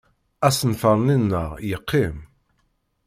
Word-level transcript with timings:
Asenfaṛ-nni-nneɣ 0.47 1.49
yeqqim. 1.69 2.17